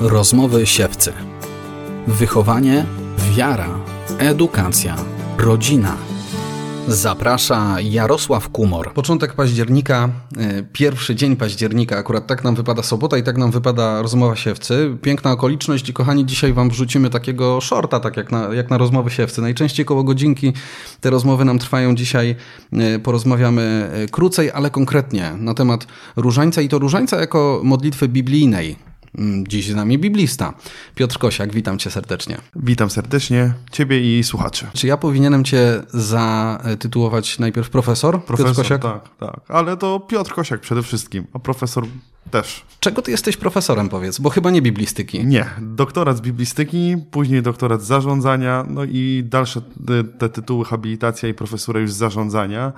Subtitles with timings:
[0.00, 1.12] Rozmowy siewcy.
[2.06, 2.86] Wychowanie,
[3.36, 3.68] wiara,
[4.18, 4.96] edukacja,
[5.38, 5.96] rodzina.
[6.88, 8.92] Zaprasza Jarosław Kumor.
[8.92, 14.02] Początek października, e, pierwszy dzień października, akurat tak nam wypada sobota i tak nam wypada
[14.02, 14.96] rozmowa siewcy.
[15.02, 19.10] Piękna okoliczność i kochani, dzisiaj wam wrzucimy takiego shorta, tak jak na, jak na rozmowy
[19.10, 19.40] siewcy.
[19.40, 20.52] Najczęściej koło godzinki
[21.00, 22.36] te rozmowy nam trwają dzisiaj,
[22.72, 25.86] e, porozmawiamy e, krócej, ale konkretnie na temat
[26.16, 28.87] różańca i to różańca jako modlitwy biblijnej.
[29.14, 30.54] Mm, dziś z nami biblista.
[30.94, 32.38] Piotr Kosiak, witam cię serdecznie.
[32.56, 34.66] Witam serdecznie ciebie i słuchaczy.
[34.72, 38.24] Czy ja powinienem cię zatytułować najpierw profesor?
[38.24, 38.82] Profesor, Piotr Kosiak?
[38.82, 39.40] tak, tak.
[39.48, 41.84] Ale to Piotr Kosiak przede wszystkim, a profesor
[42.28, 42.68] też.
[42.80, 44.18] Czego ty jesteś profesorem, powiedz?
[44.18, 45.26] Bo chyba nie biblistyki.
[45.26, 45.46] Nie.
[45.60, 49.62] Doktorat z biblistyki, później doktorat z zarządzania, no i dalsze
[50.18, 52.72] te tytuły habilitacja i profesura już z zarządzania.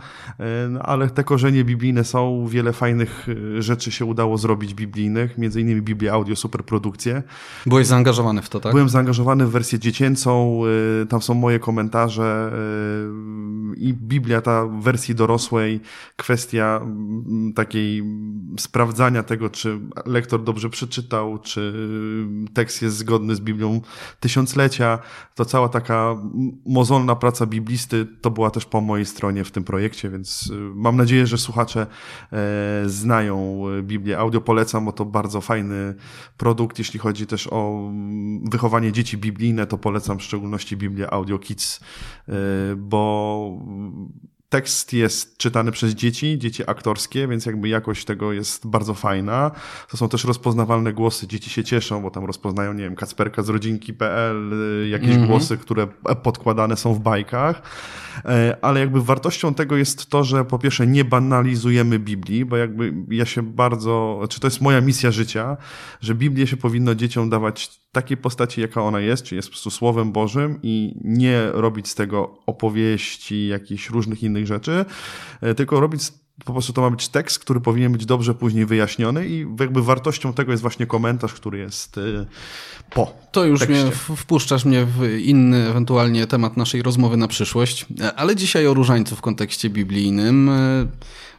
[0.81, 3.27] Ale te korzenie biblijne są, wiele fajnych
[3.59, 7.23] e, rzeczy się udało zrobić biblijnych, między innymi Biblia Audio, superprodukcje.
[7.67, 8.73] Byłeś zaangażowany w to, tak?
[8.73, 10.63] Byłem zaangażowany w wersję dziecięcą,
[11.03, 12.53] e, tam są moje komentarze
[13.77, 15.81] i Biblia, ta wersji dorosłej,
[16.17, 16.81] kwestia
[17.55, 18.03] takiej
[18.59, 21.75] sprawdzania tego, tego, czy lektor dobrze przeczytał, czy
[22.55, 23.81] tekst jest zgodny z Biblią
[24.21, 24.99] tysiąclecia.
[25.35, 26.17] To cała taka
[26.67, 30.97] mozolna praca biblisty to była też po mojej stronie w tym projekcie, więc y, mam
[30.97, 31.87] nadzieję, że słuchacze
[32.33, 34.41] e, znają Biblię audio.
[34.41, 35.95] Polecam, bo to bardzo fajny
[36.37, 36.79] produkt.
[36.79, 37.91] Jeśli chodzi też o
[38.51, 41.81] wychowanie dzieci biblijne, to polecam w szczególności Biblię Audio Kids,
[42.29, 42.33] e,
[42.77, 43.59] bo
[44.51, 49.51] tekst jest czytany przez dzieci, dzieci aktorskie, więc jakby jakość tego jest bardzo fajna.
[49.91, 53.49] To są też rozpoznawalne głosy, dzieci się cieszą, bo tam rozpoznają, nie wiem, Kacperka z
[53.49, 55.27] rodzinki.pl, y, jakieś mm -hmm.
[55.27, 55.87] głosy, które
[56.23, 57.63] podkładane są w bajkach.
[58.25, 62.95] E, ale jakby wartością tego jest to, że po pierwsze nie banalizujemy Biblii, bo jakby
[63.09, 65.57] ja się bardzo, czy to jest moja misja życia,
[66.01, 69.71] że Biblię się powinno dzieciom dawać takiej postaci, jaka ona jest, czyli jest po prostu
[69.71, 74.85] Słowem Bożym i nie robić z tego opowieści, jakichś różnych innych rzeczy,
[75.41, 76.03] e, tylko robić
[76.45, 80.33] po prostu to ma być tekst, który powinien być dobrze później wyjaśniony i jakby wartością
[80.33, 82.27] tego jest właśnie komentarz, który jest y,
[82.91, 83.15] po.
[83.33, 83.83] To już tekście.
[83.85, 87.87] mnie wpuszczasz mnie w inny ewentualnie temat naszej rozmowy na przyszłość,
[88.17, 90.51] ale dzisiaj o różańcu w kontekście biblijnym.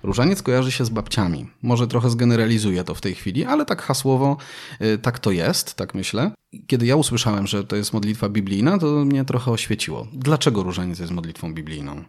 [0.04, 1.48] Różaniec kojarzy się z babciami.
[1.62, 4.38] Może trochę zgeneralizuję to w tej chwili, ale tak hasłowo
[4.82, 6.32] y, tak to jest, tak myślę.
[6.68, 10.08] Kiedy ja usłyszałem, że to jest modlitwa biblijna, to mnie trochę oświeciło.
[10.14, 12.04] Dlaczego różaniec jest modlitwą biblijną?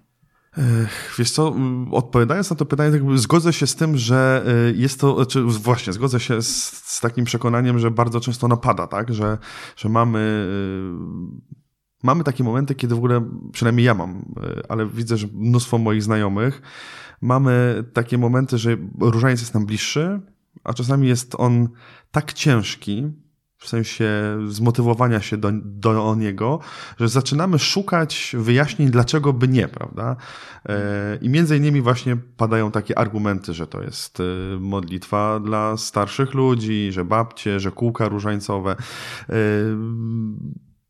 [1.19, 1.55] Wiesz co,
[1.91, 5.93] odpowiadając na to pytanie, tak zgodzę się z tym, że e, jest to, znaczy właśnie,
[5.93, 9.39] zgodzę się z, z takim przekonaniem, że bardzo często napada, tak, że,
[9.77, 10.49] że mamy
[10.89, 11.63] e,
[12.03, 16.03] mamy takie momenty, kiedy w ogóle, przynajmniej ja mam, e, ale widzę, że mnóstwo moich
[16.03, 16.63] znajomych,
[17.21, 20.21] mamy takie momenty, że różaniec jest nam bliższy,
[20.65, 21.69] a czasami jest on
[22.11, 23.13] tak ciężki,
[23.63, 26.61] w sensie zmotywowania się do, do niego,
[27.01, 30.17] że zaczynamy szukać wyjaśnień, dlaczego by nie, prawda?
[30.69, 34.25] E, I między innymi właśnie padają takie argumenty, że to jest e,
[34.61, 38.77] modlitwa dla starszych ludzi, że babcie, że kółka różańcowe.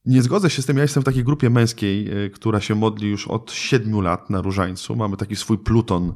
[0.07, 0.77] E, nie zgodzę się z tym.
[0.77, 4.41] Ja jestem w takiej grupie męskiej, e, która się modli już od siedmiu lat na
[4.41, 4.97] różańcu.
[4.97, 6.13] Mamy taki swój pluton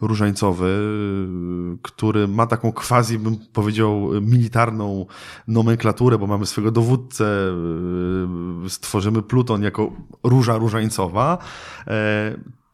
[0.00, 0.66] różańcowy,
[1.74, 5.06] e, który ma taką quasi, bym powiedział, militarną
[5.48, 7.24] nomenklaturę, bo mamy swojego dowódcę,
[8.64, 11.38] e, stworzymy pluton jako róża różańcowa.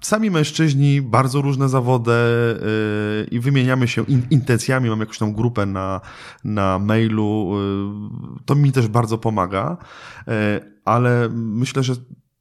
[0.01, 4.91] Sami mężczyźni, bardzo różne zawody yy, i wymieniamy się in, intencjami.
[4.91, 6.01] Mam jakąś tam grupę na,
[6.45, 7.51] na mailu.
[8.35, 9.77] Yy, to mi też bardzo pomaga,
[10.27, 10.33] yy,
[10.85, 11.95] ale myślę, że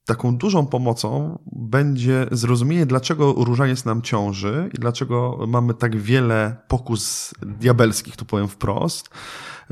[0.05, 7.33] taką dużą pomocą będzie zrozumienie, dlaczego różaniec nam ciąży i dlaczego mamy tak wiele pokus
[7.41, 9.09] diabelskich, tu powiem wprost,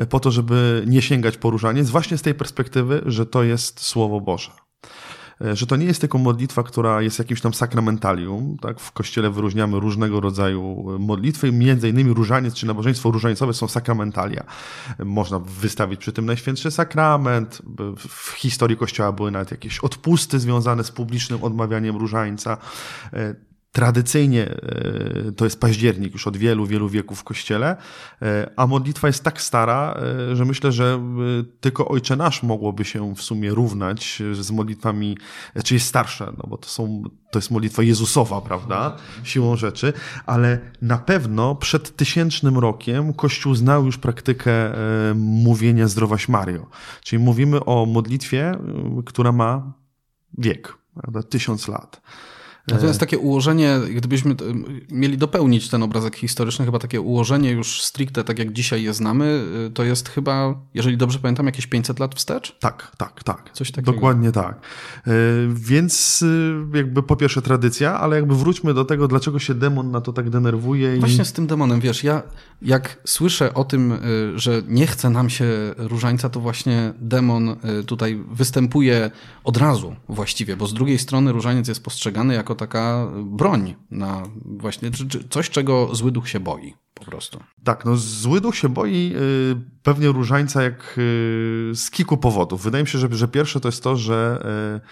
[0.09, 4.21] po to, żeby nie sięgać po różaniec, właśnie z tej perspektywy, że to jest Słowo
[4.21, 4.51] Boże.
[5.43, 8.57] E, że to nie jest tylko modlitwa, która jest jakimś tam sakramentalium.
[8.61, 8.79] Tak?
[8.79, 14.43] W kościele wyróżniamy różnego rodzaju modlitwy, między innymi różaniec czy nabożeństwo różańcowe są sakramentalia.
[15.00, 17.62] Można wystawić przy tym Najświętszy Sakrament.
[18.07, 22.57] W historii kościoła były nawet jakieś odpusty związane z publicznym odmawianiem różańca.
[23.73, 27.77] Tradycyjnie e, to jest październik już od wielu, wielu wieków w kościele,
[28.21, 29.99] e, a modlitwa jest tak stara,
[30.31, 30.99] e, że myślę, że
[31.61, 35.17] tylko Ojcze Nasz mogłoby się w sumie równać z modlitwami,
[35.63, 39.93] czy jest starsze, no bo to, są, to jest modlitwa Jezusowa, prawda, siłą rzeczy,
[40.25, 44.51] ale na pewno przed tysięcznym rokiem Kościół znał już praktykę
[45.15, 46.67] mówienia zdrowaś Mario,
[47.03, 48.51] czyli mówimy o modlitwie,
[49.05, 49.73] która ma
[50.37, 52.01] wiek, prawda, tysiąc lat.
[52.68, 54.36] Natomiast takie ułożenie, gdybyśmy
[54.92, 59.45] mieli dopełnić ten obrazek historyczny, chyba takie ułożenie już stricte, tak jak dzisiaj je znamy,
[59.68, 62.56] y, to jest chyba, jeżeli dobrze pamiętam, jakieś 500 lat wstecz?
[62.60, 63.50] Tak, tak, tak.
[63.54, 63.92] Coś takiego.
[63.92, 64.60] Dokładnie tak.
[65.07, 65.12] E,
[65.50, 70.01] więc y, jakby po pierwsze tradycja, ale jakby wróćmy do tego, dlaczego się demon na
[70.01, 70.98] to tak denerwuje.
[71.00, 72.21] Właśnie z tym demonem, wiesz, ja
[72.62, 74.00] jak słyszę o tym, y,
[74.39, 75.45] że nie chce nam się
[75.77, 77.56] różańca, to właśnie demon
[77.86, 79.12] tutaj występuje
[79.44, 84.91] od razu właściwie, bo z drugiej strony różaniec jest postrzegany jako taka broń na właśnie
[85.29, 87.39] coś, czego zły duch się boi po prostu.
[87.63, 92.63] Tak, no zły duch się boi y, pewnie różańca jak y, z kilku powodów.
[92.63, 94.45] Wydaje mi się, że, że pierwsze to jest to, że
[94.77, 94.88] y,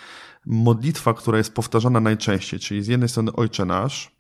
[0.45, 4.15] modlitwa, która jest powtarzana najczęściej, czyli z jednej strony Ojcze Nasz,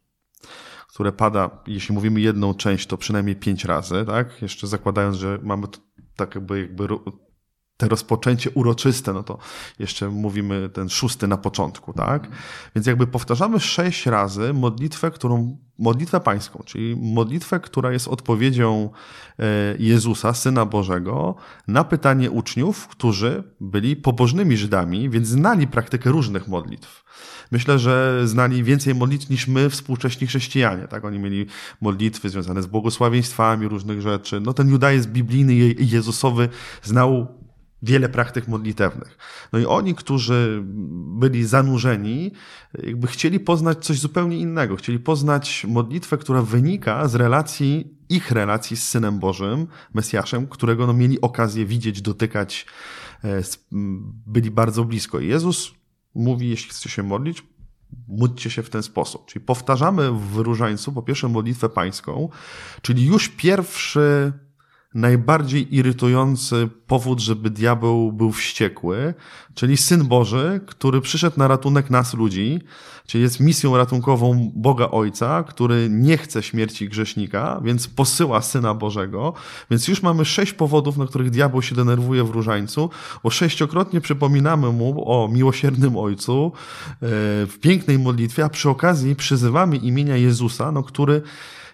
[0.87, 4.41] które pada, jeśli mówimy jedną część, to przynajmniej pięć razy, tak?
[4.41, 5.67] Jeszcze zakładając, że mamy
[6.15, 6.87] tak jakby, jakby
[7.81, 9.37] te rozpoczęcie uroczyste, no to
[9.79, 12.27] jeszcze mówimy ten szósty na początku, tak?
[12.75, 18.89] Więc jakby powtarzamy sześć razy modlitwę, którą, modlitwę pańską, czyli modlitwę, która jest odpowiedzią
[19.39, 19.43] e,
[19.79, 21.35] Jezusa, Syna Bożego,
[21.67, 27.03] na pytanie uczniów, którzy byli pobożnymi Żydami, więc znali praktykę różnych modlitw.
[27.51, 30.87] Myślę, że znali więcej modlitw niż my, współcześni chrześcijanie.
[30.87, 31.05] Tak?
[31.05, 31.45] Oni mieli
[31.81, 34.39] modlitwy związane z błogosławieństwami różnych rzeczy.
[34.39, 36.49] No ten judaizm biblijny i Jezusowy
[36.83, 37.41] znał
[37.81, 39.17] wiele praktyk modlitewnych.
[39.53, 40.61] No i oni, którzy
[41.19, 42.31] byli zanurzeni,
[42.83, 44.75] jakby chcieli poznać coś zupełnie innego.
[44.75, 50.93] Chcieli poznać modlitwę, która wynika z relacji, ich relacji z Synem Bożym, Mesjaszem, którego no,
[50.93, 52.65] mieli okazję widzieć, dotykać,
[53.23, 53.41] e,
[54.27, 55.19] byli bardzo blisko.
[55.19, 55.71] I Jezus
[56.15, 57.43] mówi, jeśli chcecie się modlić,
[58.07, 59.25] módlcie się w ten sposób.
[59.25, 62.29] Czyli powtarzamy w różańcu po pierwsze modlitwę pańską,
[62.81, 64.33] czyli już pierwszy
[64.93, 69.13] najbardziej irytujący powód, żeby diabeł był wściekły,
[69.53, 72.59] czyli Syn Boży, który przyszedł na ratunek nas ludzi,
[73.07, 79.33] czyli jest misją ratunkową Boga Ojca, który nie chce śmierci grzesznika, więc posyła Syna Bożego.
[79.71, 82.89] Więc już mamy sześć powodów, na których diabeł się denerwuje w różańcu,
[83.23, 86.97] bo sześciokrotnie przypominamy mu o miłosiernym Ojcu e,
[87.45, 91.21] w pięknej modlitwie, a przy okazji przyzywamy imienia Jezusa, no, który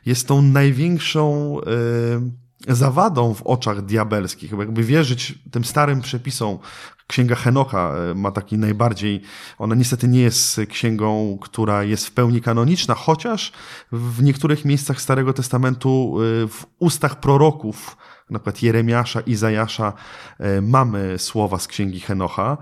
[0.05, 6.59] jest tą największą yy, zawadą w oczach diabelskich, jakby wierzyć tym starym przepisom.
[7.07, 9.21] Księga Henocha e, ma taki najbardziej,
[9.57, 13.51] ona niestety nie jest księgą, która jest w pełni kanoniczna, chociaż
[13.91, 17.97] w niektórych miejscach Starego Testamentu e, w ustach proroków,
[18.29, 19.93] na przykład Jeremiasza, Izajasza,
[20.39, 22.57] e, mamy słowa z księgi Henocha.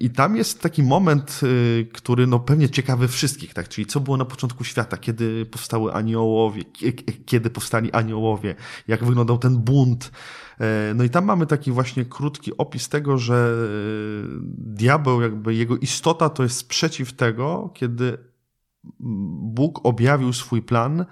[0.00, 3.68] I tam jest taki moment, y, który no pewnie ciekawy wszystkich, tak?
[3.68, 6.62] Czyli co było na początku świata, kiedy powstały aniołowie,
[7.26, 8.54] kiedy powstali aniołowie,
[8.88, 10.12] jak wyglądał ten bunt.
[10.60, 13.68] E, no i tam mamy taki właśnie krótki opis tego, że e,
[14.58, 18.18] diabeł, jakby jego istota to jest sprzeciw tego, kiedy
[19.40, 21.04] Bóg objawił swój plan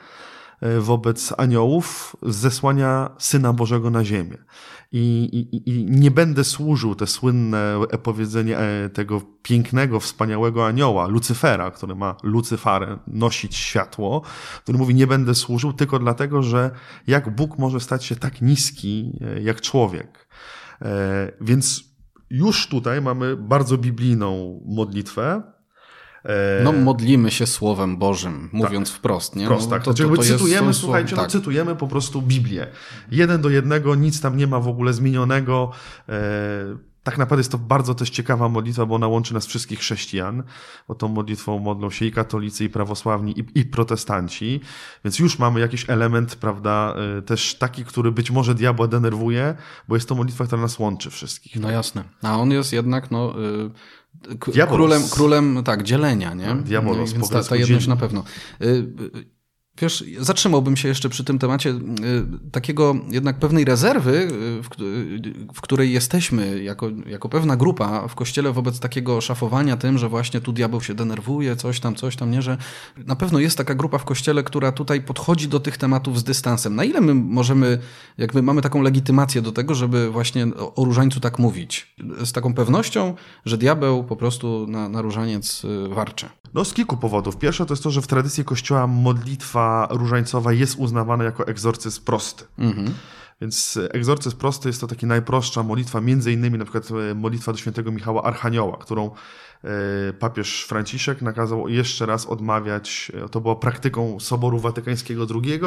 [0.81, 4.39] wobec aniołów zesłania Syna Bożego na ziemię
[4.93, 11.71] i, i, i nie będę służył te słynne powiedzenie e, tego pięknego, wspaniałego anioła, Lucyfera,
[11.71, 14.23] który ma Lucyfarę, nosić światło,
[14.63, 16.71] który mówi, nie będę służył tylko dlatego, że
[17.07, 20.29] jak Bóg może stać się tak niski e, jak człowiek.
[20.83, 21.85] E, więc
[22.31, 25.56] już tutaj mamy bardzo biblijną modlitwę, E,
[26.65, 28.99] no modlimy się Słowem Bożym, mówiąc tak.
[28.99, 29.37] wprost.
[29.37, 29.45] Nie?
[29.45, 29.83] Wprost, no, tak.
[29.83, 31.27] To, znaczy, to, to cytujemy, jest, słuchajcie, no, tak.
[31.27, 32.67] no, cytujemy po prostu Biblię.
[33.11, 35.71] Jeden do jednego, nic tam nie ma w ogóle zmienionego.
[37.07, 40.43] Tak naprawdę jest to bardzo też ciekawa modlitwa, bo ona łączy nas wszystkich chrześcijan,
[40.89, 44.61] bo tą modlitwą modlą się i katolicy, i prawosławni, i, i protestanci,
[45.05, 49.55] więc już mamy jakiś element, prawda, e, też taki, który być może diabła denerwuje,
[49.89, 51.57] bo jest to modlitwa, która nas łączy wszystkich.
[51.61, 52.05] No jasne.
[52.23, 53.35] A on jest jednak, no...
[53.41, 53.71] Y
[54.39, 56.55] królem, królem, tak, dzielenia, nie?
[56.55, 58.25] Diabolos, Więc ta, ta jedność na pewno.
[59.83, 64.63] Y, y, Wiesz, zatrzymałbym się jeszcze przy tym temacie y, takiego jednak pewnej rezerwy, y,
[64.63, 70.09] w, y, której jesteśmy jako, jako pewna grupa w kościele wobec takiego szafowania tym, że
[70.09, 72.59] właśnie tu diabeł się denerwuje, coś tam, coś tam, nie, że
[73.07, 76.77] na pewno jest taka grupa w kościele, która tutaj podchodzi do tych tematów z dystansem.
[76.77, 77.79] Na ile my możemy,
[78.19, 81.95] jakby mamy taką legitymację do tego, żeby właśnie o różańcu tak mówić?
[82.25, 83.15] Z taką pewnością,
[83.45, 86.29] że diabeł po prostu na, na różaniec warczy.
[86.55, 87.37] No z kilku powodów.
[87.37, 92.45] Pierwsze to jest to, że w tradycji kościoła modlitwa różańcowa jest uznawana jako egzorcyzm prosty.
[92.59, 92.95] Mhm.
[93.41, 97.59] Więc egzorcyzm prosty jest to taka najprostsza modlitwa, między innymi na przykład e, modlitwa do
[97.59, 99.11] świętego Michała Archanioła, którą
[100.19, 103.13] papież Franciszek nakazał jeszcze raz odmawiać.
[103.25, 105.61] E, to była praktyką Soboru Watykańskiego II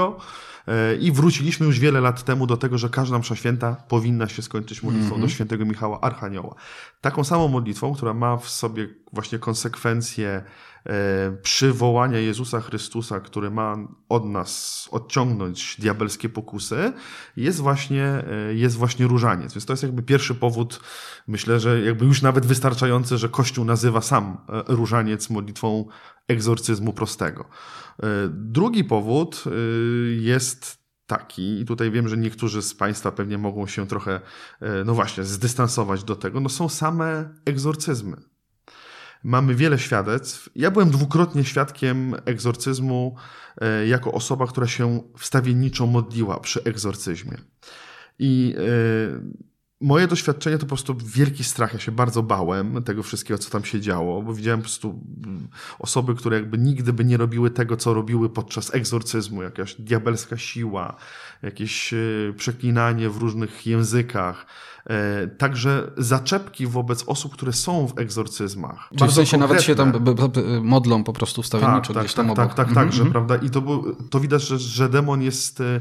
[0.99, 4.83] i wróciliśmy już wiele lat temu do tego, że każda msza święta powinna się skończyć
[4.83, 5.21] modlitwą mm -hmm.
[5.21, 5.29] do mhm.
[5.29, 6.55] świętego Michała Archanioła.
[7.01, 10.43] Taką samą modlitwą, która ma w sobie właśnie konsekwencje
[10.78, 10.78] E,
[11.41, 13.77] przywołania Jezusa Chrystusa, który ma
[14.09, 16.93] od nas odciągnąć diabelskie pokusy,
[17.37, 19.53] jest właśnie, e, jest właśnie różaniec.
[19.53, 20.79] Więc to jest jakby pierwszy powód,
[21.27, 25.85] myślę, że jakby już nawet wystarczający, że Kościół nazywa sam e, różaniec modlitwą
[26.27, 27.45] egzorcyzmu prostego.
[28.29, 29.43] Drugi powód
[30.19, 30.77] jest
[31.07, 34.21] taki, i tutaj wiem, że niektórzy z Państwa pewnie mogą się trochę,
[34.85, 38.17] no właśnie, zdystansować do tego, no są same egzorcyzmy
[39.23, 40.49] mamy wiele świadectw.
[40.55, 43.15] Ja byłem dwukrotnie świadkiem egzorcyzmu
[43.61, 47.37] e, jako osoba, która się wstawienniczo modliła przy egzorcyzmie.
[48.19, 48.61] I e,
[49.81, 51.73] moje doświadczenie to po prostu wielki strach.
[51.73, 55.47] Ja się bardzo bałem tego wszystkiego, co tam się działo, bo widziałem po prostu mm,
[55.79, 59.41] osoby, które jakby nigdy by nie robiły tego, co robiły podczas egzorcyzmu.
[59.41, 60.95] Jakaś diabelska siła,
[61.41, 61.97] jakieś e,
[62.37, 64.45] przeklinanie w różnych językach
[64.89, 68.89] E, także zaczepki wobec osób, które są w egzorcyzmach.
[68.97, 69.37] Czyli w sensie konkretne.
[69.37, 69.93] nawet się tam
[70.63, 72.53] modlą po prostu wstawienniczo tak, gdzieś tam tak, obok.
[72.55, 73.11] Tak, tak, tak, że, mhm.
[73.11, 73.45] prawda?
[73.45, 75.79] I to, to widać, że, że demon jest e,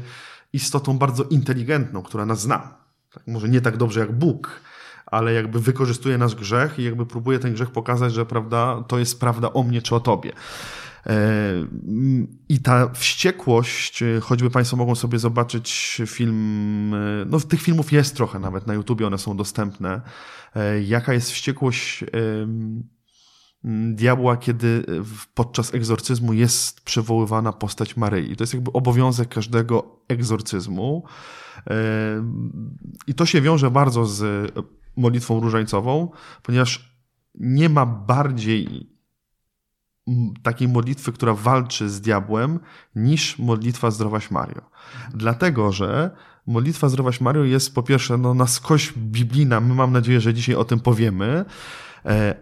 [0.53, 2.79] istotą bardzo inteligentną, która nas zna.
[3.13, 4.61] Tak, może nie tak dobrze jak Bóg,
[5.05, 9.19] ale jakby wykorzystuje nasz grzech i jakby próbuje ten grzech pokazać, że prawda, to jest
[9.19, 10.31] prawda o mnie czy o tobie.
[11.05, 11.15] E,
[12.49, 18.15] I ta wściekłość, e, choćby Państwo mogą sobie zobaczyć film, e, no tych filmów jest
[18.15, 20.01] trochę nawet na YouTubie, one są dostępne.
[20.85, 22.05] Jaka jest wściekłość
[23.93, 24.85] diabła, kiedy
[25.33, 28.35] podczas egzorcyzmu jest przywoływana postać Maryi.
[28.35, 31.03] To jest jakby obowiązek każdego egzorcyzmu.
[33.07, 34.51] I to się wiąże bardzo z
[34.97, 36.11] modlitwą różańcową,
[36.43, 36.99] ponieważ
[37.35, 38.89] nie ma bardziej
[40.43, 42.59] takiej modlitwy, która walczy z diabłem,
[42.95, 44.61] niż modlitwa Zdrowaś Mario.
[45.13, 46.11] Dlatego, że
[46.47, 50.55] modlitwa Zdrowaś Mario jest po pierwsze no, na skoś biblijna, my mam nadzieję, że dzisiaj
[50.55, 51.45] o tym powiemy, e,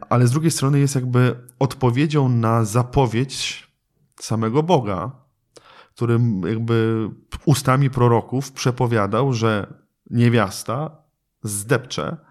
[0.09, 3.67] ale z drugiej strony jest jakby odpowiedzią na zapowiedź
[4.19, 5.11] samego Boga,
[5.95, 7.09] którym jakby
[7.45, 9.73] ustami proroków przepowiadał, że
[10.09, 10.91] niewiasta
[11.43, 12.26] zdepcze e,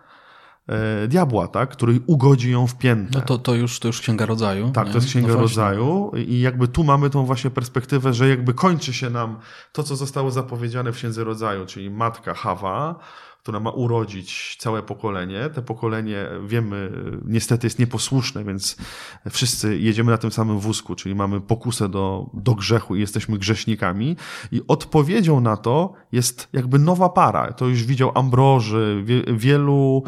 [1.09, 3.19] diabła, tak, który ugodzi ją w piętę.
[3.19, 4.71] No to, to, już, to już Księga Rodzaju.
[4.71, 4.93] Tak, nie?
[4.93, 8.93] to jest Księga no Rodzaju i jakby tu mamy tą właśnie perspektywę, że jakby kończy
[8.93, 9.39] się nam
[9.73, 12.99] to, co zostało zapowiedziane w Księdze Rodzaju, czyli matka Hawa,
[13.47, 15.51] która ma urodzić całe pokolenie.
[15.51, 16.93] Te pokolenie, wiemy,
[17.25, 18.77] niestety jest nieposłuszne, więc
[19.31, 24.17] wszyscy jedziemy na tym samym wózku, czyli mamy pokusę do, do grzechu i jesteśmy grzesznikami.
[24.53, 27.53] I odpowiedzią na to jest jakby nowa para.
[27.53, 29.05] To już widział Ambroży,
[29.37, 30.03] wielu,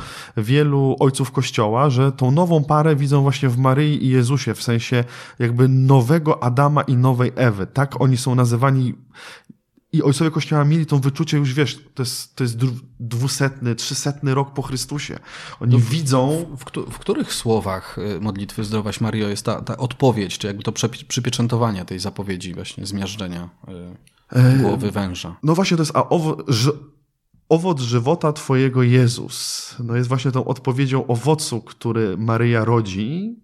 [0.48, 5.04] wielu ojców Kościoła, że tą nową parę widzą właśnie w Maryi i Jezusie, w sensie
[5.38, 7.66] jakby nowego Adama i nowej Ewy.
[7.66, 8.94] Tak oni są nazywani
[9.92, 12.56] i ojcowie Kościoła mieli to wyczucie już, wiesz, to jest, to jest
[13.00, 15.18] dwusetny, trzysetny rok po Chrystusie.
[15.60, 16.46] Oni no w, widzą...
[16.56, 20.62] W, w, w, których słowach y, modlitwy Zdrowaś Mario jest ta, ta odpowiedź, czy jakby
[20.62, 20.72] to
[21.08, 23.48] przypieczętowanie tej zapowiedzi właśnie zmiażdżenia
[24.36, 25.36] y, głowy węża?
[25.42, 26.70] No właśnie to jest, a owo, że,
[27.48, 33.36] owoc żywota Twojego Jezus, no jest właśnie tą odpowiedzią owocu, który Maryja rodzi,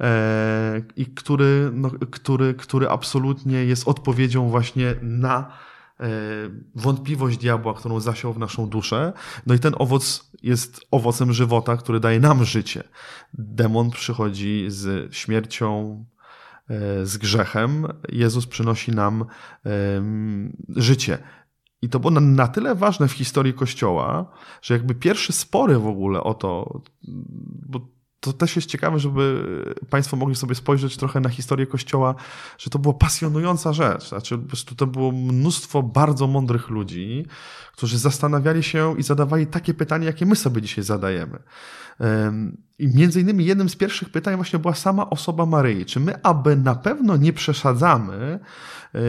[0.00, 5.52] e, i który, no, który, który absolutnie jest odpowiedzią właśnie na
[6.00, 6.06] E,
[6.74, 9.12] wątpliwość diabła, którą zasiał w naszą duszę.
[9.46, 12.84] No i ten owoc jest owocem żywota, który daje nam życie.
[13.34, 16.04] Demon przychodzi z śmiercią,
[16.70, 17.86] e, z grzechem.
[18.08, 19.24] Jezus przynosi nam
[20.76, 21.18] życie.
[21.84, 24.26] I to było na, tyle ważne w historii Kościoła,
[24.62, 26.80] że jakby pierwsze spory w ogóle o to,
[27.68, 27.80] bo
[28.20, 29.44] to też jest ciekawe, żeby
[29.90, 32.14] Państwo mogli sobie spojrzeć trochę na historię Kościoła,
[32.58, 34.08] że to była pasjonująca rzecz.
[34.08, 37.26] Znaczy, po to było mnóstwo bardzo mądrych ludzi,
[37.72, 41.38] którzy zastanawiali się i zadawali takie pytania, jakie my sobie dzisiaj zadajemy.
[42.78, 45.86] I między innymi jednym z pierwszych pytań właśnie była sama osoba Maryi.
[45.86, 48.40] Czy my aby na pewno nie przesadzamy,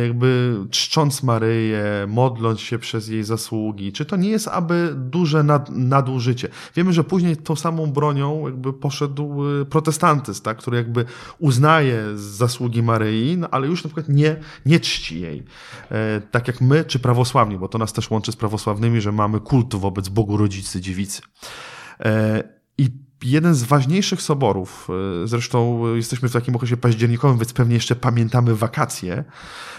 [0.03, 3.91] jakby czcząc Maryję, modląc się przez jej zasługi?
[3.91, 6.49] Czy to nie jest aby duże nad, nadużycie?
[6.75, 11.05] Wiemy, że później tą samą bronią jakby poszedł y, protestantyzm, tak, który jakby
[11.39, 15.43] uznaje zasługi Maryi, no, ale już na przykład nie, nie czci jej.
[15.91, 19.39] E, tak jak my, czy prawosławni, bo to nas też łączy z prawosławnymi, że mamy
[19.39, 21.21] kult wobec Bogu Rodzicy Dziewicy.
[22.77, 22.89] I
[23.23, 24.87] jeden z ważniejszych soborów,
[25.23, 29.23] e, zresztą jesteśmy w takim okresie październikowym, więc pewnie jeszcze pamiętamy wakacje.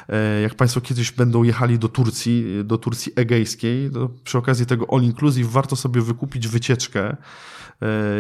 [0.09, 4.87] E, jak Państwo kiedyś będą jechali do Turcji, do Turcji egejskiej, to przy okazji tego
[4.93, 7.17] all inclusive warto sobie wykupić wycieczkę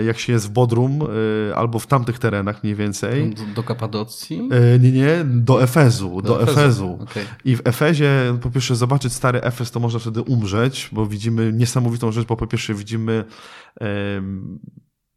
[0.06, 0.98] jak się jest w Bodrum
[1.54, 3.34] albo w tamtych terenach mniej więcej.
[3.34, 4.48] Do, do Kapadocji?
[4.80, 6.22] Nie, nie, do Efezu.
[6.22, 6.60] Do, do Efezu.
[6.60, 6.98] Efezu.
[7.02, 7.25] Okay.
[7.44, 12.12] I w Efezie, po pierwsze, zobaczyć stary Efes, to można wtedy umrzeć, bo widzimy niesamowitą
[12.12, 13.25] rzecz, bo po pierwsze widzimy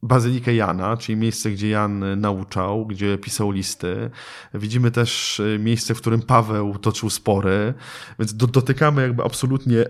[0.03, 4.09] Bazylikę Jana, czyli miejsce, gdzie Jan nauczał, gdzie pisał listy.
[4.53, 7.73] Widzimy też e, miejsce, w którym Paweł toczył spory,
[8.19, 9.85] więc do, dotykamy jakby absolutnie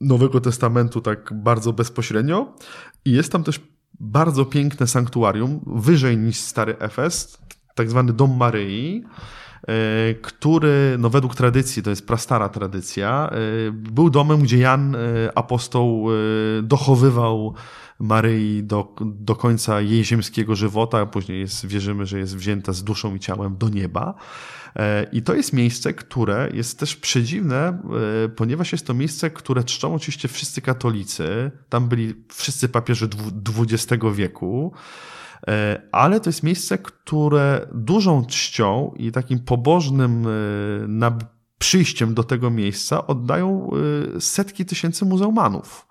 [0.00, 2.54] Nowego Testamentu tak bardzo bezpośrednio.
[3.04, 3.60] I jest tam też
[4.00, 7.38] bardzo piękne sanktuarium, wyżej niż Stary Efes,
[7.74, 9.04] tak zwany Dom Maryi,
[9.62, 14.96] e, który, no według tradycji, to jest prastara tradycja, e, był domem, gdzie Jan
[15.34, 16.06] apostoł
[16.62, 17.54] dochowywał
[17.98, 22.84] Maryi do, do końca jej ziemskiego żywota, a później jest, wierzymy, że jest wzięta z
[22.84, 24.14] duszą i ciałem do nieba.
[24.78, 27.78] E, I to jest miejsce, które jest też przedziwne,
[28.24, 31.50] e, ponieważ jest to miejsce, które czczą oczywiście wszyscy katolicy.
[31.68, 33.06] Tam byli wszyscy papieże
[33.58, 34.72] XX wieku.
[35.48, 40.26] E, ale to jest miejsce, które dużą czcią i takim pobożnym
[41.58, 43.70] przyjściem do tego miejsca oddają
[44.18, 45.87] setki tysięcy muzułmanów.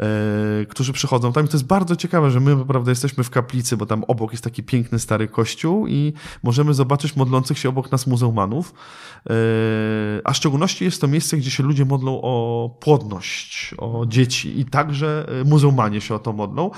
[0.00, 1.44] E, którzy przychodzą tam.
[1.44, 4.44] I to jest bardzo ciekawe, że my naprawdę jesteśmy w kaplicy, bo tam obok jest
[4.44, 8.74] taki piękny stary kościół i możemy zobaczyć modlących się obok nas muzułmanów.
[9.30, 9.32] E,
[10.24, 14.64] a w szczególności jest to miejsce, gdzie się ludzie modlą o płodność, o dzieci i
[14.64, 16.70] także e, muzułmanie się o to modlą.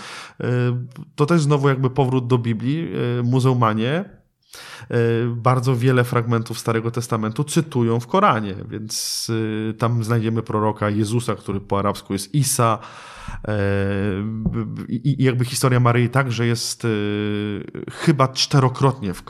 [1.15, 2.89] To też znowu jakby powrót do Biblii.
[3.25, 4.05] Muzułmanie
[5.29, 9.27] bardzo wiele fragmentów Starego Testamentu cytują w Koranie, więc
[9.79, 12.79] tam znajdziemy proroka Jezusa, który po arabsku jest Isa,
[14.89, 19.23] i jakby historia Maryi także jest y, chyba czterokrotnie w,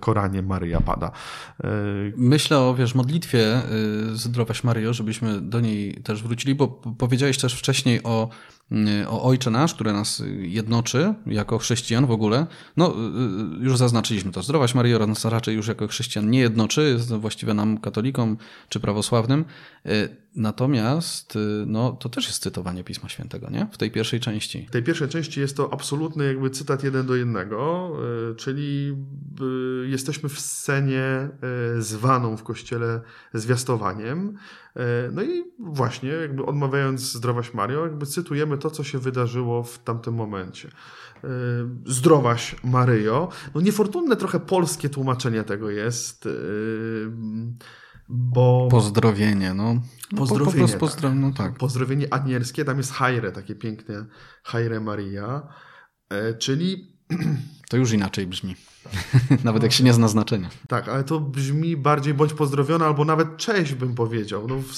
[0.00, 1.10] Koranie Maryja pada.
[1.64, 1.68] E,
[2.16, 3.62] Myślę o, wiesz, modlitwie
[4.12, 8.53] y, Zdrowaś Maryjo, żebyśmy do niej też wrócili, bo powiedziałeś też wcześniej o Y,
[9.08, 12.46] o Ojcze Nasz, które nas jednoczy jako chrześcijan w ogóle.
[12.76, 14.42] No, y, y, już zaznaczyliśmy to.
[14.42, 18.36] Zdrowaś Maryjo nas raczej już jako chrześcijan nie jednoczy, jest właściwie nam katolikom
[18.68, 19.44] czy prawosławnym.
[20.36, 23.66] Natomiast no, to też jest cytowanie Pisma Świętego, nie?
[23.72, 24.66] W tej pierwszej części.
[24.68, 27.90] W tej pierwszej części jest to absolutny jakby cytat jeden do jednego,
[28.36, 28.96] czyli
[29.86, 31.28] jesteśmy w scenie
[31.78, 33.00] zwaną w kościele
[33.34, 34.38] zwiastowaniem.
[34.76, 39.78] E, no i właśnie, jakby odmawiając zdrowaś Mario, jakby cytujemy to, co się wydarzyło w
[39.78, 40.68] tamtym momencie.
[41.24, 41.28] E,
[41.86, 43.28] zdrowaś Maryjo.
[43.54, 46.30] No niefortunne trochę polskie tłumaczenie tego jest, e,
[48.08, 48.68] bo...
[48.70, 49.80] Pozdrowienie, no.
[50.16, 51.14] Pozdrowienie, po, po prostu pozdro...
[51.14, 51.58] no tak.
[51.58, 54.06] Pozdrowienie anielskie, tam jest Hajre, takie piękne
[54.42, 55.48] Hajre Maria,
[56.38, 56.94] czyli...
[57.68, 58.56] To już inaczej brzmi.
[59.44, 60.50] nawet jak się nie zna znaczenia.
[60.68, 64.48] Tak, ale to brzmi bardziej bądź pozdrowiona, albo nawet cześć bym powiedział.
[64.48, 64.74] No, w,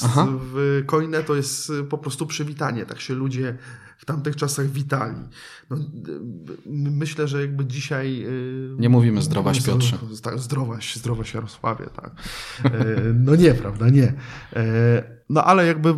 [0.53, 2.87] w Koine to jest po prostu przywitanie.
[2.87, 3.59] Tak się ludzie
[3.99, 5.17] w tamtych czasach witali.
[5.71, 5.77] No,
[6.91, 8.25] myślę, że jakby dzisiaj...
[8.27, 9.99] Y, nie mówimy zdrowaś Piotrze.
[10.23, 12.11] Tak, zdrowaś, zdrowaś Jarosławie, tak.
[12.65, 12.71] E,
[13.15, 14.13] no nie, prawda, nie.
[14.57, 15.95] E, no ale jakby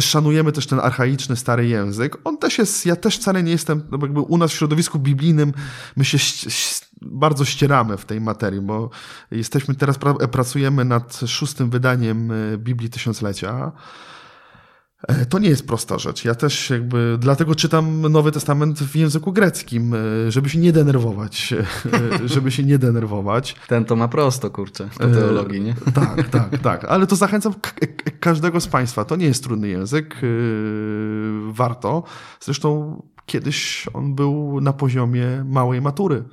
[0.00, 2.16] szanujemy też ten archaiczny, stary język.
[2.24, 5.52] On też jest, ja też wcale nie jestem, no jakby u nas w środowisku biblijnym
[5.96, 6.18] my się
[7.06, 8.90] bardzo ścieramy w tej materii, bo
[9.30, 9.98] jesteśmy teraz,
[10.30, 13.72] pracujemy nad szóstym wydaniem e, Biblii Tysiąclecia.
[15.08, 16.24] E, to nie jest prosta rzecz.
[16.24, 21.54] Ja też jakby dlatego czytam Nowy Testament w języku greckim, e, żeby się nie denerwować.
[22.24, 23.56] żeby się nie denerwować.
[23.68, 25.74] Ten to ma prosto, kurczę, po teologii, nie?
[25.94, 26.84] Tak, tak, tak.
[26.84, 27.54] Ale to zachęcam
[28.20, 29.04] każdego z Państwa.
[29.04, 30.16] To nie jest trudny język.
[31.52, 32.02] Warto.
[32.40, 36.24] Zresztą kiedyś on był na poziomie małej matury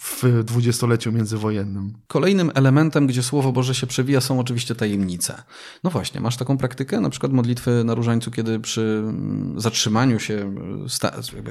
[0.00, 1.92] w dwudziestoleciu międzywojennym.
[2.06, 5.42] Kolejnym elementem, gdzie Słowo Boże się przewija, są oczywiście tajemnice.
[5.84, 10.54] No właśnie, masz taką praktykę, na przykład modlitwy na różańcu, kiedy przy mm, zatrzymaniu się,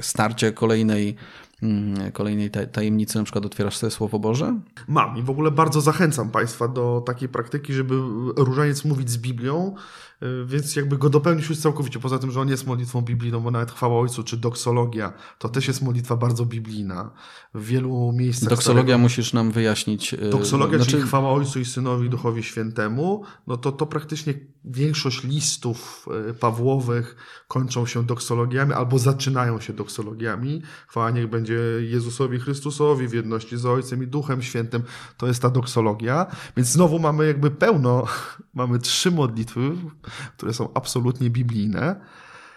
[0.00, 1.16] starcie kolejnej
[1.62, 4.60] mm, kolejnej tajemnicy na przykład otwierasz sobie Słowo Boże?
[4.88, 7.94] Mam i w ogóle bardzo zachęcam Państwa do takiej praktyki, żeby
[8.36, 9.74] różaniec mówić z Biblią,
[10.46, 12.00] więc jakby go dopełnić już całkowicie.
[12.00, 15.68] Poza tym, że on jest modlitwą biblijną, bo nawet chwała Ojcu czy doksologia to też
[15.68, 17.10] jest modlitwa bardzo biblijna.
[17.54, 18.48] W wielu miejscach.
[18.48, 18.98] Doksologia starego...
[18.98, 20.14] musisz nam wyjaśnić.
[20.14, 20.90] Y, doksologia, znaczy...
[20.90, 26.34] czyli chwała Ojcu i Synowi i Duchowi Świętemu, no to, to praktycznie większość listów y,
[26.34, 27.16] Pawłowych
[27.48, 30.62] kończą się doksologiami albo zaczynają się doksologiami.
[30.86, 34.82] Chwała niech będzie Jezusowi Chrystusowi w jedności z Ojcem i Duchem Świętym.
[35.16, 36.26] To jest ta doksologia.
[36.56, 38.06] Więc znowu mamy jakby pełno,
[38.54, 39.60] mamy trzy modlitwy,
[40.36, 42.00] które są absolutnie biblijne.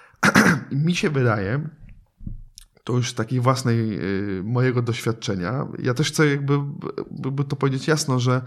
[0.71, 1.69] Mi się wydaje,
[2.83, 3.99] to już z takiej własnej
[4.39, 5.67] y, mojego doświadczenia.
[5.79, 6.59] Ja też chcę jakby
[7.31, 8.41] by to powiedzieć jasno, że,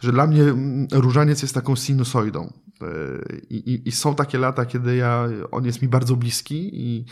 [0.00, 2.52] że dla mnie mm, różaniec jest taką sinusoidą.
[2.82, 7.04] Y, I, i, I, są takie lata, kiedy ja, on jest mi bardzo bliski i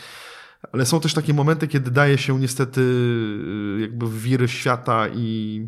[0.71, 5.67] ale są też takie momenty, kiedy daje się niestety y, jakby w wiry świata i,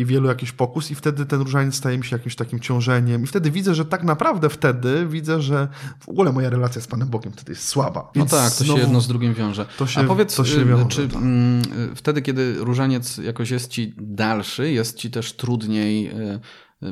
[0.00, 3.26] i wielu jakiś pokus i wtedy ten różaniec staje mi się jakimś takim ciążeniem i
[3.26, 5.68] wtedy widzę, że tak naprawdę wtedy widzę, że
[6.00, 8.00] w ogóle moja relacja z Panem Bogiem wtedy jest słaba.
[8.00, 9.66] No Więc no tak, to się jedno z drugim wiąże.
[9.78, 11.22] To się, A powiedz, to się y, wiąże, czy tak.
[11.22, 16.10] Mm, y, wtedy, kiedy różaniec jakoś jest ci dalszy, jest ci też trudniej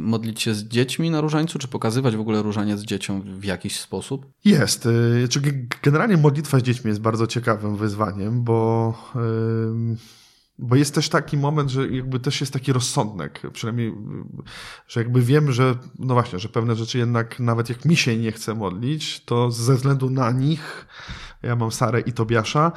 [0.00, 4.26] modlić się z dziećmi na różańcu, czy pokazywać w ogóle różaniec dzieciom w jakiś sposób?
[4.44, 4.86] Jest.
[4.86, 5.28] Y,
[5.82, 8.94] generalnie modlitwa z dziećmi jest bardzo ciekawym wyzwaniem, bo,
[10.58, 13.94] bo jest też taki moment, że jakby też jest taki rozsądek, przynajmniej,
[14.88, 18.32] że jakby wiem, że no właśnie, że pewne rzeczy jednak nawet jak mi się nie
[18.32, 20.86] chce modlić, to ze względu na nich,
[21.42, 22.72] ja mam Sarę i Tobiasza,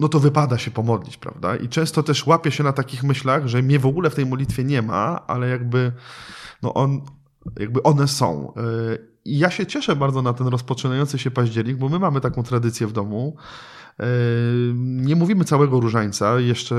[0.00, 1.56] no to wypada się pomodlić, prawda?
[1.56, 4.64] I często też łapię się na takich myślach, że mnie w ogóle w tej modlitwie
[4.64, 5.92] nie ma, ale jakby,
[6.62, 7.00] no on,
[7.58, 8.54] jakby one są.
[8.92, 12.42] Y, I ja się cieszę bardzo na ten rozpoczynający się październik, bo my mamy taką
[12.42, 13.36] tradycję w domu.
[14.76, 16.76] Nie mówimy całego różańca, jeszcze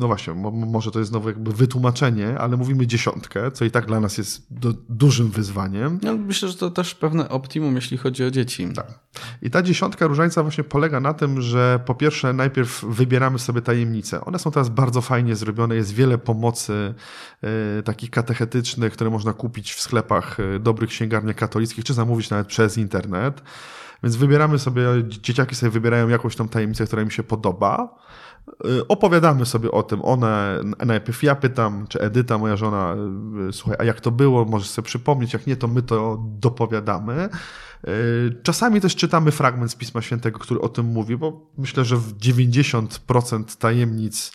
[0.00, 4.00] no właśnie, może to jest znowu jakby wytłumaczenie, ale mówimy dziesiątkę, co i tak dla
[4.00, 5.98] nas jest do, dużym wyzwaniem.
[6.02, 8.68] Ja myślę, że to też pewne optimum, jeśli chodzi o dzieci.
[8.74, 8.98] Tak.
[9.42, 14.24] I ta dziesiątka różańca właśnie polega na tym, że po pierwsze najpierw wybieramy sobie tajemnice.
[14.24, 16.94] One są teraz bardzo fajnie zrobione, jest wiele pomocy
[17.78, 22.46] y, takich katechetycznych, które można kupić w sklepach y, dobrych księgarni katolickich, czy zamówić nawet
[22.46, 23.42] przez internet.
[24.02, 27.98] Więc wybieramy sobie, dzieciaki sobie wybierają jakąś tą tajemnicę, która im się podoba.
[28.66, 30.04] Y, opowiadamy sobie o tym.
[30.04, 32.96] One, najpierw ja pytam, czy Edyta, moja żona,
[33.48, 37.28] y, słuchaj, a jak to było, możesz sobie przypomnieć, jak nie, to my to dopowiadamy.
[37.88, 41.96] Y, czasami też czytamy fragment z Pisma Świętego, który o tym mówi, bo myślę, że
[41.96, 44.32] w 90% tajemnic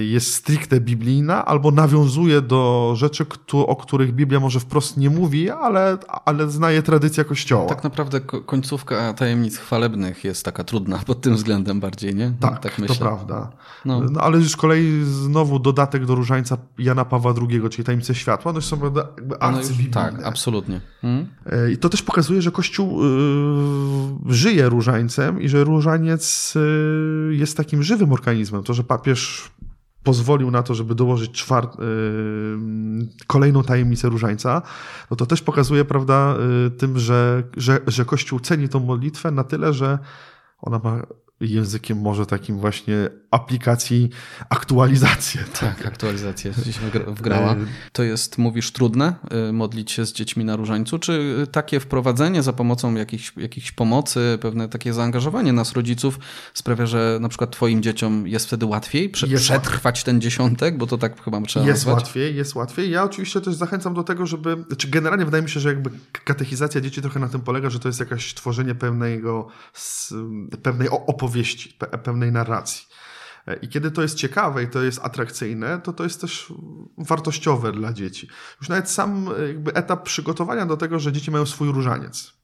[0.00, 5.98] jest stricte biblijna, albo nawiązuje do rzeczy, o których Biblia może wprost nie mówi, ale,
[6.24, 7.66] ale znaje tradycja Kościoła.
[7.66, 12.32] Tak naprawdę końcówka tajemnic chwalebnych jest taka trudna pod tym względem bardziej, nie?
[12.40, 12.96] No, tak, tak myślę.
[12.96, 13.50] to prawda.
[13.84, 14.00] No.
[14.00, 14.20] no.
[14.20, 18.84] ale z kolei znowu dodatek do różańca Jana Pawła II, czyli tajemnice światła, no są
[18.84, 19.92] jakby arcybiblijne.
[19.92, 20.80] Tak, absolutnie.
[21.00, 21.26] Hmm?
[21.72, 26.54] I to też pokazuje, że Kościół y, żyje różańcem i że różaniec
[27.30, 28.62] jest takim żywym organizmem.
[28.62, 29.29] To, że papież
[30.02, 31.84] pozwolił na to, żeby dołożyć czwart, yy,
[33.26, 34.62] kolejną tajemnicę różańca,
[35.10, 39.44] no to też pokazuje, prawda, yy, tym, że, że, że Kościół ceni tą modlitwę na
[39.44, 39.98] tyle, że
[40.62, 41.02] ona ma
[41.40, 44.10] językiem może takim właśnie aplikacji
[44.48, 45.40] aktualizację.
[45.60, 47.52] Tak, tak aktualizację gdzieś wgrała.
[47.52, 47.56] E,
[47.92, 49.14] to jest, mówisz, trudne
[49.48, 54.38] y, modlić się z dziećmi na różańcu, czy takie wprowadzenie za pomocą jakichś, jakichś pomocy,
[54.40, 56.18] pewne takie zaangażowanie nas rodziców
[56.54, 60.04] sprawia, że na przykład twoim dzieciom jest wtedy łatwiej prze jest przetrwać łatwiej.
[60.04, 62.04] ten dziesiątek, bo to tak chyba trzeba Jest nazwać.
[62.04, 62.90] łatwiej, jest łatwiej.
[62.90, 65.90] Ja oczywiście też zachęcam do tego, żeby, czy znaczy generalnie wydaje mi się, że jakby
[66.24, 69.48] katechizacja dzieci trochę na tym polega, że to jest jakaś tworzenie pewnego,
[70.62, 72.89] pewnej opowieści, pewnej narracji.
[73.62, 76.52] I kiedy to jest ciekawe i to jest atrakcyjne, to to jest też
[76.98, 78.28] wartościowe dla dzieci.
[78.60, 82.39] Już nawet sam jakby etap przygotowania do tego, że dzieci mają swój różaniec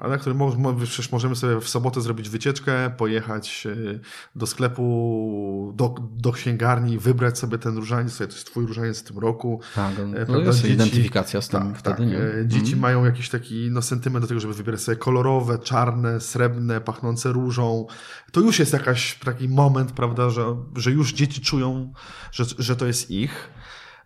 [0.00, 0.38] a na którym
[0.86, 3.98] przecież możemy sobie w sobotę zrobić wycieczkę, pojechać e,
[4.36, 9.18] do sklepu, do, do księgarni, wybrać sobie ten różaniec, to jest twój różaniec w tym
[9.18, 9.60] roku.
[9.74, 11.82] Tak, e, no jest dzieci, identyfikacja z tym tak.
[11.82, 12.00] Tak.
[12.00, 12.80] E, dzieci mm.
[12.80, 17.86] mają jakiś taki no, sentyment do tego, żeby wybierać sobie kolorowe, czarne, srebrne, pachnące różą.
[18.32, 21.92] To już jest jakaś taki moment, prawda, że, że już dzieci czują,
[22.32, 23.50] że, że to jest ich.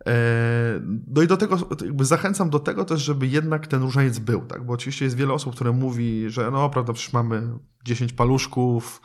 [0.07, 4.41] E, no i do tego, jakby zachęcam do tego też, żeby jednak ten różaniec był,
[4.41, 4.65] tak?
[4.65, 7.43] Bo oczywiście jest wiele osób, które mówi, że no, prawda, przecież mamy
[7.85, 9.01] 10 paluszków,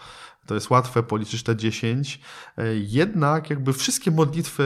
[0.46, 2.22] to jest łatwe, policzysz te 10.
[2.58, 4.64] E, jednak jakby wszystkie modlitwy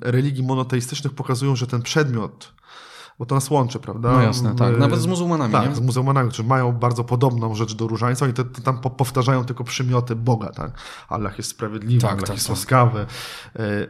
[0.00, 2.54] religii monoteistycznych pokazują, że ten przedmiot
[3.18, 4.12] bo to nas łączy, prawda?
[4.12, 4.78] No jasne, tak.
[4.78, 5.52] Nawet z muzułmanami.
[5.52, 5.76] Tak, nie?
[5.76, 9.64] z muzułmanami, którzy mają bardzo podobną rzecz do różańca i to, to tam powtarzają tylko
[9.64, 10.78] przymioty Boga, tak?
[11.08, 12.56] Allah jest sprawiedliwy, tak, Allah tak, jest tak.
[12.56, 13.06] łaskawy.
[13.56, 13.86] E,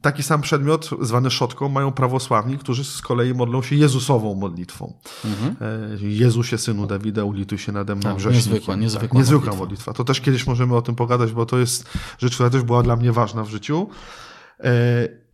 [0.00, 4.94] taki sam przedmiot, zwany szotką, mają prawosławni, którzy z kolei modlą się Jezusową modlitwą.
[5.24, 5.56] Mhm.
[6.02, 9.64] E, Jezusie, Synu Dawida, ulituj się nade mną tak, Niezwykła, niezwykła, tak, niezwykła modlitwa.
[9.64, 9.92] modlitwa.
[9.92, 11.88] To też kiedyś możemy o tym pogadać, bo to jest
[12.18, 13.88] rzecz, która też była dla mnie ważna w życiu.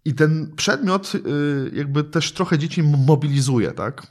[0.05, 1.21] I ten przedmiot y,
[1.75, 4.07] jakby też trochę dzieci mobilizuje, tak?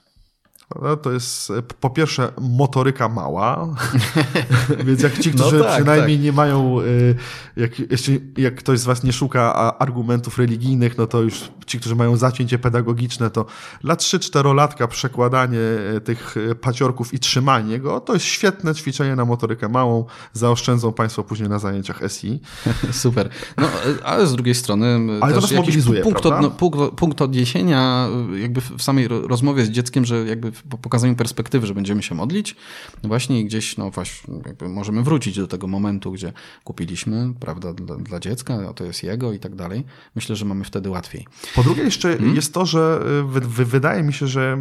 [0.76, 3.76] No, to jest po pierwsze motoryka mała,
[4.86, 6.24] więc jak ci, którzy no tak, przynajmniej tak.
[6.24, 7.16] nie mają, y,
[7.58, 11.96] jak, jeśli, jak ktoś z was nie szuka argumentów religijnych, no to już ci, którzy
[11.96, 13.46] mają zacięcie pedagogiczne, to
[13.82, 15.60] dla 3-4 latka przekładanie
[15.96, 20.94] e, tych e, paciorków i trzymanie go, to jest świetne ćwiczenie na motorykę małą, zaoszczędzą
[20.94, 22.40] państwo później na zajęciach SI.
[22.92, 23.30] Super.
[23.58, 27.22] No, e, ale z drugiej strony ale to nas mobilizuje, punkt, od, no, punkt, punkt
[27.22, 28.08] odniesienia
[28.42, 32.56] jakby w samej rozmowie z dzieckiem, że jakby pokazaniu perspektywy, że będziemy się modlić,
[33.04, 38.70] właśnie gdzieś, no właśnie, możemy wrócić do tego momentu, gdzie kupiliśmy, prawda, dla, dla dziecka,
[38.70, 39.86] a to jest jego i tak dalej.
[40.16, 41.28] Myślę, że mamy wtedy łatwiej.
[41.56, 42.36] Po drugie jeszcze hmm?
[42.36, 43.02] jest to, że
[43.38, 44.58] y, wydaje mi się, że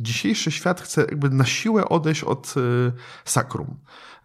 [0.00, 2.92] dzisiejszy świat chce jakby na siłę odejść od y,
[3.24, 3.76] sakrum.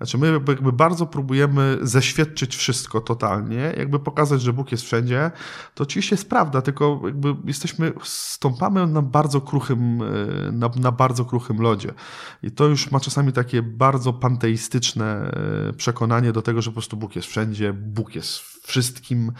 [0.01, 5.31] Znaczy my jakby bardzo próbujemy zeświadczyć wszystko totalnie, jakby pokazać, że Bóg jest wszędzie.
[5.75, 11.25] To oczywiście jest prawda, tylko jakby jesteśmy, stąpamy na bardzo kruchym, e, na, na bardzo
[11.25, 11.93] kruchym lodzie.
[12.43, 15.31] I to już ma czasami takie bardzo panteistyczne
[15.69, 19.31] e, przekonanie do tego, że po prostu Bóg jest wszędzie, Bóg jest wszystkim.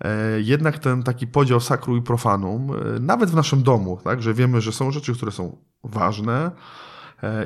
[0.00, 4.60] E, jednak ten taki podział sakru i profanum, nawet w naszym domu, tak, że wiemy,
[4.60, 6.50] że są rzeczy, które są ważne,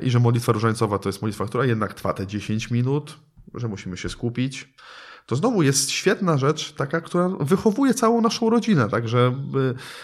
[0.02, 3.18] i że modlitwa różańcowa to jest modlitwa, która jednak trwa te 10 minut,
[3.54, 4.74] że musimy się skupić.
[5.26, 8.88] To znowu jest świetna rzecz, taka, która wychowuje całą naszą rodzinę.
[8.88, 9.32] Także e,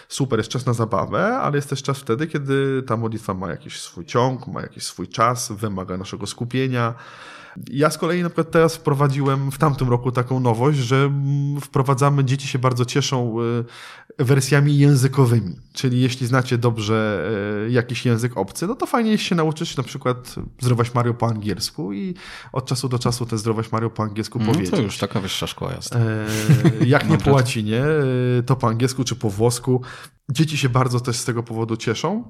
[0.07, 3.81] super, jest czas na zabawę, ale jest też czas wtedy, kiedy ta modlitwa ma jakiś
[3.81, 6.93] swój ciąg, ma jakiś swój czas, wymaga naszego skupienia.
[7.71, 11.11] Ja z kolei na przykład teraz wprowadziłem w tamtym roku taką nowość, że
[11.61, 13.35] wprowadzamy, dzieci się bardzo cieszą
[14.19, 15.55] e, wersjami językowymi.
[15.73, 17.29] Czyli jeśli znacie dobrze
[17.67, 21.93] e, jakiś język obcy, no to fajnie się nauczyć na przykład zdrować Mario po angielsku
[21.93, 22.15] i
[22.53, 24.71] od czasu do czasu te zdrować Mario po angielsku no, powiedzieć.
[24.71, 25.95] To już taka wyższa szkoła jest.
[25.95, 26.25] E,
[26.85, 27.83] jak nie po łacinie,
[28.45, 29.81] to po angielsku czy po włosku.
[30.31, 32.23] Dzieci się bardzo też z tego powodu cieszą.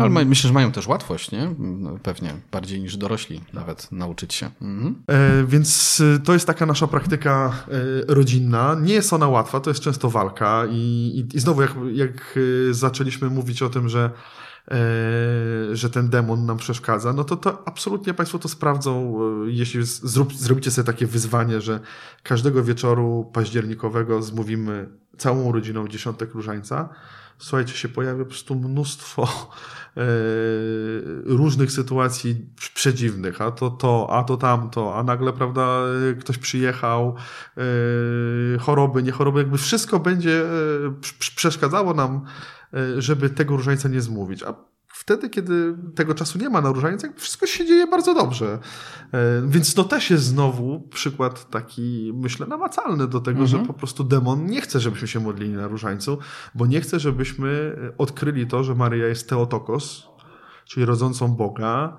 [0.00, 1.54] Ale myślę, że mają też łatwość, nie?
[1.58, 4.50] No, pewnie bardziej niż dorośli nawet nauczyć się.
[4.62, 5.02] Mhm.
[5.06, 7.52] E, więc e, to jest taka nasza praktyka
[8.08, 8.76] e, rodzinna.
[8.82, 10.76] Nie jest ona łatwa, to jest często walka i,
[11.32, 12.38] i, i znowu jak, jak
[12.70, 14.10] e, zaczęliśmy mówić o tym, że
[14.70, 14.76] e,
[15.76, 20.34] że ten demon nam przeszkadza, no to, to absolutnie Państwo to sprawdzą, e, jeśli zrób,
[20.34, 21.80] zrobicie sobie takie wyzwanie, że
[22.22, 26.88] każdego wieczoru październikowego zmówimy całą rodziną dziesiątek różańca,
[27.42, 29.22] słuchajcie, się pojawia po prostu mnóstwo
[29.96, 30.02] e,
[31.24, 35.82] różnych sytuacji przedziwnych, a to to, a to tamto, a nagle, prawda,
[36.20, 37.16] ktoś przyjechał,
[37.56, 40.48] e, choroby, nie choroby, jakby wszystko będzie e,
[41.18, 42.24] przeszkadzało nam,
[42.98, 44.42] żeby tego różańca nie zmówić.
[44.42, 44.54] A
[45.02, 48.58] wtedy, kiedy tego czasu nie ma na różańcach, wszystko się dzieje bardzo dobrze.
[49.12, 53.48] E, więc to też jest znowu przykład taki, myślę, namacalny do tego, mhm.
[53.48, 56.18] że po prostu demon nie chce, żebyśmy się modlili na różańcu,
[56.54, 60.08] bo nie chce, żebyśmy odkryli to, że Maria jest Teotokos,
[60.64, 61.96] czyli rodzącą Boga,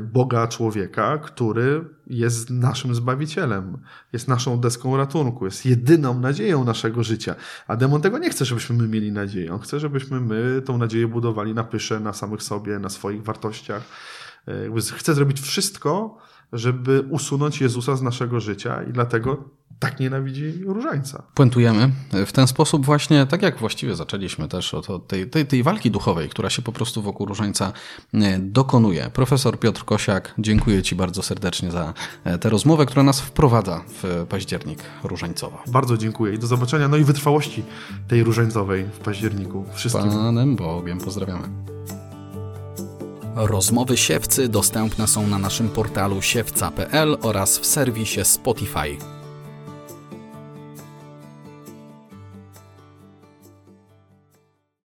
[0.00, 3.78] Boga człowieka, który jest naszym Zbawicielem,
[4.12, 7.34] jest naszą deską ratunku, jest jedyną nadzieją naszego życia.
[7.66, 9.54] A demon tego nie chce, żebyśmy my mieli nadzieję.
[9.54, 13.82] On chce, żebyśmy my tą nadzieję budowali na pysze, na samych sobie, na swoich wartościach.
[14.48, 16.18] E, chce zrobić wszystko,
[16.52, 21.22] żeby usunąć Jezusa z naszego życia i dlatego tak nienawidzi różańca.
[21.34, 21.90] Puentujemy
[22.26, 26.28] w ten sposób właśnie, tak jak właściwie zaczęliśmy też od tej, tej, tej walki duchowej,
[26.28, 27.72] która się po prostu wokół różańca
[28.14, 29.10] e, dokonuje.
[29.12, 34.26] Profesor Piotr Kosiak, dziękuję Ci bardzo serdecznie za e, tę rozmowę, która nas wprowadza w
[34.28, 35.62] październik różańcowa.
[35.66, 37.62] Bardzo dziękuję i do zobaczenia, no i wytrwałości
[38.08, 39.64] tej różańcowej w październiku.
[39.74, 40.10] Wszystkim.
[40.10, 41.48] Panem Bogiem pozdrawiamy.
[43.34, 49.15] Rozmowy siewcy dostępne są na naszym portalu siewca.pl oraz w serwisie Spotify.